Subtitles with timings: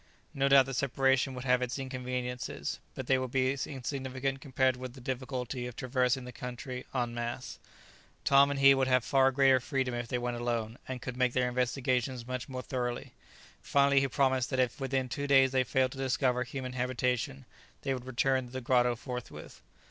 [0.33, 4.93] No doubt the separation would have its inconveniences, but they would be insignificant compared with
[4.93, 7.59] the difficulty of traversing the country en masse.
[8.25, 11.33] Tom and he would have far greater freedom if they went alone, and could make
[11.33, 13.13] their investigations much more thoroughly.
[13.61, 17.45] Finally he promised that if within two days they failed to discover human habitation,
[17.83, 19.61] they would return to the grotto forthwith.